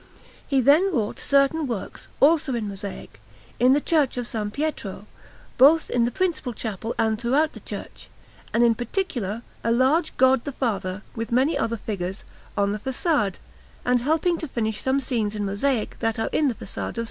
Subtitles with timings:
[0.47, 3.21] He then wrought certain works, also in mosaic,
[3.59, 4.47] in the Church of S.
[4.51, 5.05] Pietro,
[5.59, 8.09] both in the principal chapel and throughout the church,
[8.51, 12.25] and in particular a large God the Father, with many other figures,
[12.57, 13.35] on the façade;
[13.85, 16.99] and helping to finish some scenes in mosaic that are in the façade of S.